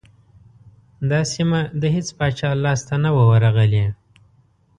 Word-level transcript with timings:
دا 1.09 1.21
سیمه 1.33 1.59
د 1.81 1.83
هیڅ 1.95 2.07
پاچا 2.17 2.49
لاسته 2.65 2.93
نه 3.03 3.09
وه 3.15 3.23
ورغلې. 3.31 3.85